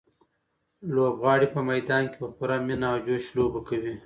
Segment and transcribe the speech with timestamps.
[0.93, 3.93] لوبغاړي په میدان کې په پوره مینه او جوش لوبه کوي.